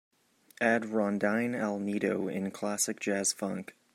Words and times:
add 0.59 0.83
rondine 0.85 1.55
al 1.55 1.77
nido 1.77 2.27
in 2.27 2.49
Classic 2.49 2.99
Jazz 2.99 3.33
Funk 3.33 3.75